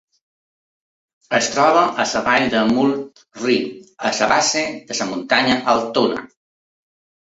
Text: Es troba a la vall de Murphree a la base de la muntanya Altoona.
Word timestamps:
Es 1.39 1.49
troba 1.55 1.83
a 2.03 2.05
la 2.13 2.21
vall 2.29 2.47
de 2.55 2.63
Murphree 2.71 3.69
a 4.11 4.15
la 4.21 4.31
base 4.33 4.65
de 4.89 4.99
la 5.01 5.09
muntanya 5.11 5.63
Altoona. 5.75 6.25